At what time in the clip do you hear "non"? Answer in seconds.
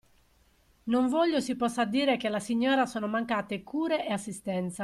0.85-1.09